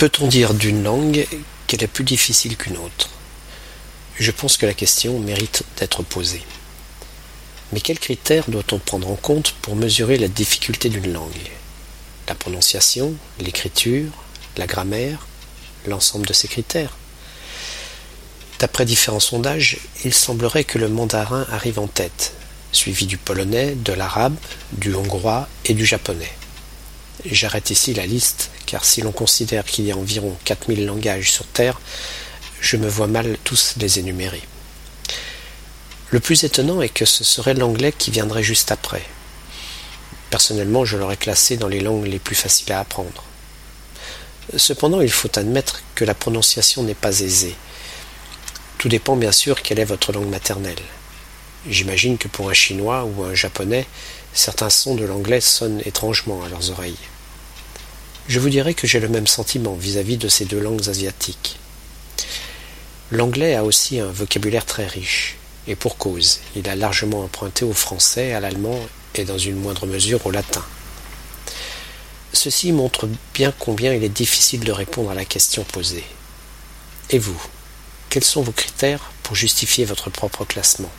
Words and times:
Peut-on 0.00 0.28
dire 0.28 0.54
d'une 0.54 0.82
langue 0.82 1.26
qu'elle 1.66 1.84
est 1.84 1.86
plus 1.86 2.04
difficile 2.04 2.56
qu'une 2.56 2.78
autre? 2.78 3.10
Je 4.18 4.30
pense 4.30 4.56
que 4.56 4.64
la 4.64 4.72
question 4.72 5.18
mérite 5.18 5.62
d'être 5.76 6.02
posée. 6.02 6.40
Mais 7.70 7.82
quels 7.82 7.98
critères 7.98 8.48
doit-on 8.48 8.78
prendre 8.78 9.10
en 9.10 9.16
compte 9.16 9.52
pour 9.60 9.76
mesurer 9.76 10.16
la 10.16 10.28
difficulté 10.28 10.88
d'une 10.88 11.12
langue? 11.12 11.50
La 12.28 12.34
prononciation, 12.34 13.12
l'écriture, 13.40 14.10
la 14.56 14.66
grammaire, 14.66 15.26
l'ensemble 15.86 16.24
de 16.24 16.32
ces 16.32 16.48
critères? 16.48 16.96
D'après 18.58 18.86
différents 18.86 19.20
sondages, 19.20 19.80
il 20.06 20.14
semblerait 20.14 20.64
que 20.64 20.78
le 20.78 20.88
mandarin 20.88 21.46
arrive 21.52 21.78
en 21.78 21.88
tête, 21.88 22.32
suivi 22.72 23.04
du 23.04 23.18
polonais, 23.18 23.74
de 23.74 23.92
l'arabe, 23.92 24.36
du 24.72 24.94
hongrois 24.94 25.46
et 25.66 25.74
du 25.74 25.84
japonais. 25.84 26.32
J'arrête 27.26 27.70
ici 27.70 27.92
la 27.92 28.06
liste, 28.06 28.50
car 28.66 28.84
si 28.84 29.02
l'on 29.02 29.12
considère 29.12 29.64
qu'il 29.64 29.84
y 29.84 29.92
a 29.92 29.96
environ 29.96 30.36
4000 30.44 30.86
langages 30.86 31.30
sur 31.30 31.46
Terre, 31.46 31.80
je 32.60 32.76
me 32.76 32.88
vois 32.88 33.08
mal 33.08 33.36
tous 33.44 33.74
les 33.78 33.98
énumérer. 33.98 34.42
Le 36.10 36.20
plus 36.20 36.44
étonnant 36.44 36.80
est 36.80 36.88
que 36.88 37.04
ce 37.04 37.22
serait 37.22 37.54
l'anglais 37.54 37.92
qui 37.92 38.10
viendrait 38.10 38.42
juste 38.42 38.72
après. 38.72 39.02
Personnellement, 40.30 40.84
je 40.84 40.96
l'aurais 40.96 41.16
classé 41.16 41.56
dans 41.56 41.68
les 41.68 41.80
langues 41.80 42.06
les 42.06 42.18
plus 42.18 42.34
faciles 42.34 42.72
à 42.72 42.80
apprendre. 42.80 43.24
Cependant, 44.56 45.00
il 45.00 45.10
faut 45.10 45.38
admettre 45.38 45.82
que 45.94 46.04
la 46.04 46.14
prononciation 46.14 46.82
n'est 46.82 46.94
pas 46.94 47.20
aisée. 47.20 47.54
Tout 48.78 48.88
dépend 48.88 49.16
bien 49.16 49.32
sûr 49.32 49.62
quelle 49.62 49.78
est 49.78 49.84
votre 49.84 50.12
langue 50.12 50.30
maternelle. 50.30 50.82
J'imagine 51.68 52.16
que 52.16 52.28
pour 52.28 52.48
un 52.48 52.54
chinois 52.54 53.04
ou 53.04 53.22
un 53.22 53.34
japonais, 53.34 53.86
certains 54.32 54.70
sons 54.70 54.94
de 54.94 55.04
l'anglais 55.04 55.42
sonnent 55.42 55.82
étrangement 55.84 56.42
à 56.42 56.48
leurs 56.48 56.70
oreilles. 56.70 56.96
Je 58.28 58.40
vous 58.40 58.48
dirais 58.48 58.74
que 58.74 58.86
j'ai 58.86 59.00
le 59.00 59.08
même 59.08 59.26
sentiment 59.26 59.74
vis-à-vis 59.74 60.16
de 60.16 60.28
ces 60.28 60.46
deux 60.46 60.60
langues 60.60 60.88
asiatiques. 60.88 61.58
L'anglais 63.10 63.56
a 63.56 63.64
aussi 63.64 63.98
un 63.98 64.10
vocabulaire 64.10 64.64
très 64.64 64.86
riche, 64.86 65.36
et 65.66 65.76
pour 65.76 65.98
cause, 65.98 66.40
il 66.56 66.68
a 66.68 66.76
largement 66.76 67.24
emprunté 67.24 67.64
au 67.64 67.74
français, 67.74 68.32
à 68.32 68.40
l'allemand 68.40 68.78
et 69.14 69.24
dans 69.24 69.38
une 69.38 69.56
moindre 69.56 69.86
mesure 69.86 70.24
au 70.26 70.30
latin. 70.30 70.64
Ceci 72.32 72.72
montre 72.72 73.08
bien 73.34 73.52
combien 73.58 73.92
il 73.92 74.04
est 74.04 74.08
difficile 74.08 74.60
de 74.60 74.72
répondre 74.72 75.10
à 75.10 75.14
la 75.14 75.24
question 75.24 75.64
posée. 75.64 76.04
Et 77.10 77.18
vous 77.18 77.40
Quels 78.08 78.24
sont 78.24 78.42
vos 78.42 78.52
critères 78.52 79.10
pour 79.24 79.36
justifier 79.36 79.84
votre 79.84 80.08
propre 80.08 80.44
classement? 80.44 80.92